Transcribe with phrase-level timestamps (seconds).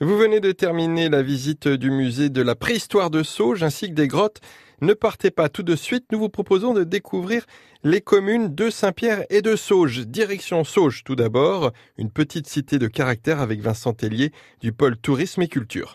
[0.00, 3.94] Vous venez de terminer la visite du musée de la préhistoire de Sauge ainsi que
[3.94, 4.40] des grottes.
[4.80, 7.46] Ne partez pas tout de suite, nous vous proposons de découvrir
[7.84, 10.00] les communes de Saint-Pierre et de Sauge.
[10.00, 15.42] Direction Sauge tout d'abord, une petite cité de caractère avec Vincent Tellier du pôle tourisme
[15.42, 15.94] et culture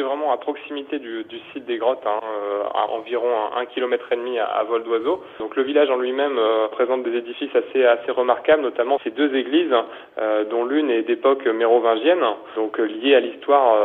[0.00, 4.38] vraiment à proximité du, site des grottes, hein, euh, à environ un, kilomètre et demi
[4.38, 5.22] à, vol d'oiseau.
[5.38, 9.34] Donc le village en lui-même euh, présente des édifices assez assez remarquables, notamment ces deux
[9.34, 9.74] églises,
[10.18, 12.24] euh, dont l'une est d'époque mérovingienne,
[12.56, 13.76] donc liée à l'histoire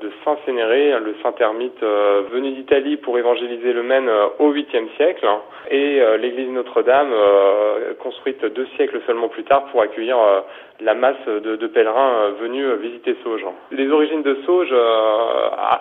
[0.00, 5.26] de Saint Cénéré, le saint ermite venu d'Italie pour évangéliser le Maine au 8e siècle,
[5.70, 7.12] et l'église Notre-Dame,
[8.00, 10.16] construite deux siècles seulement plus tard pour accueillir
[10.80, 13.44] la masse de, de, pèlerins venus visiter Sauge.
[13.70, 14.72] Les origines de Sauge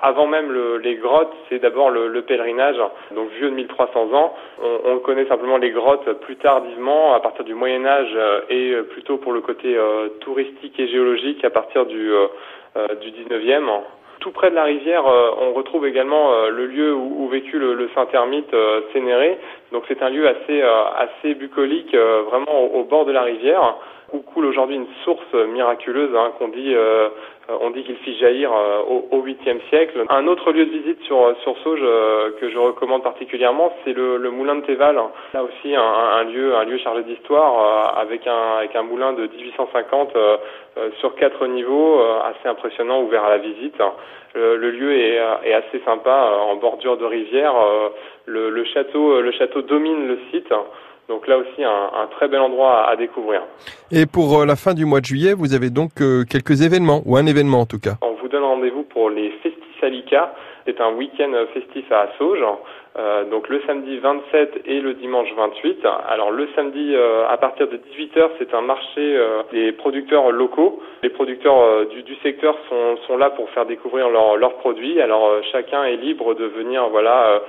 [0.02, 0.52] avant même
[0.84, 2.78] les grottes, c'est d'abord le, pèlerinage,
[3.16, 4.34] donc vieux de 1300 ans.
[4.62, 8.84] On, connaît simplement les grottes plus tardivement, à partir du Moyen Âge euh, et euh,
[8.84, 12.12] plutôt pour le côté euh, touristique et géologique à partir du,
[13.02, 13.68] du 19e.
[14.20, 18.56] Tout près de la rivière, on retrouve également le lieu où, vécut le, saint ermite
[18.94, 19.40] Cénéré.
[19.72, 23.78] Donc c'est un lieu assez bucolique, vraiment au, bord de la rivière
[24.14, 26.74] où coule aujourd'hui une source miraculeuse hein, qu'on dit
[27.52, 28.82] euh, dit qu'il fit jaillir euh,
[29.12, 30.04] au, 8e siècle.
[30.10, 34.20] Un autre lieu de visite sur, sur Sauge euh, que je recommande particulièrement, c'est le,
[34.30, 34.96] moulin de Théval.
[35.34, 40.14] Là aussi, un, lieu, un lieu chargé d'histoire avec un, avec un moulin de 1850
[41.00, 43.76] sur quatre niveaux, assez impressionnant, ouvert à la visite.
[44.34, 45.20] Le, lieu est,
[45.54, 47.54] assez sympa, en bordure de rivière.
[48.26, 50.54] Le, château, le château domine le site.
[51.10, 53.42] Donc là aussi, un, très bel endroit à, découvrir.
[53.92, 57.02] Et pour euh, la fin du mois de juillet, vous avez donc euh, quelques événements,
[57.06, 57.96] ou un événement en tout cas.
[58.02, 60.34] On vous donne rendez-vous pour les Festisalica.
[60.66, 62.44] C'est un week-end festif à Sauge.
[62.98, 65.86] Euh, donc le samedi 27 et le dimanche 28.
[66.08, 69.20] Alors le samedi à partir de 18h, c'est un marché
[69.52, 70.82] des producteurs locaux.
[71.02, 75.02] Les producteurs du, du, secteur sont, sont, là pour faire découvrir leurs produits.
[75.02, 77.42] Alors chacun est libre de venir voilà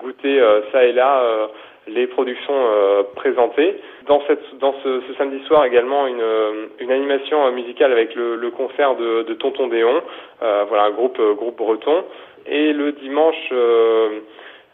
[0.00, 1.48] goûter ça et là
[1.86, 3.76] les productions euh, présentées.
[4.06, 8.14] Dans, cette, dans ce, ce, samedi soir également une, euh, une animation euh, musicale avec
[8.14, 10.02] le, le concert de, de, Tonton Déon,
[10.42, 12.04] euh, voilà un groupe groupe breton.
[12.46, 13.52] Et le dimanche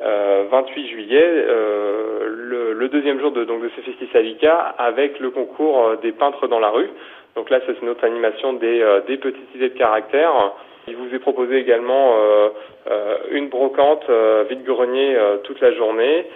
[0.00, 6.12] 28 juillet, le, le, deuxième jour de donc de ce Festisalica avec le concours des
[6.12, 6.88] peintres dans la rue.
[7.34, 10.54] Donc là, c'est notre animation des, des petites idées de caractère.
[10.88, 12.48] Il vous est proposé également euh,
[12.88, 16.26] euh, une brocante euh, vide-grenier toute la journée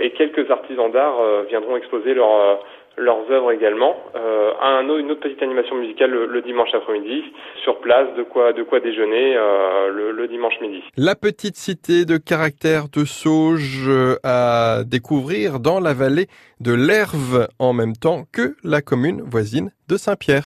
[0.00, 3.96] et quelques artisans d'art viendront exposer leurs œuvres également.
[4.14, 7.22] un, une autre petite animation musicale le, dimanche après-midi
[7.62, 10.82] sur place, de quoi de quoi déjeuner le, le, dimanche midi.
[10.96, 13.90] La petite cité de caractère de Sauge
[14.24, 16.26] à découvrir dans la vallée
[16.60, 20.36] de l'Herve en même temps que la commune voisine de Saint-Pierre.